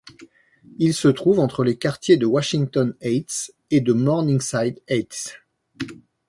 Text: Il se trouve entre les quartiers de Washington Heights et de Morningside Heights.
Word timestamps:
Il 0.79 0.95
se 0.95 1.07
trouve 1.09 1.37
entre 1.37 1.63
les 1.63 1.77
quartiers 1.77 2.17
de 2.17 2.25
Washington 2.25 2.95
Heights 3.01 3.53
et 3.69 3.81
de 3.81 3.93
Morningside 3.93 4.81
Heights. 4.87 5.37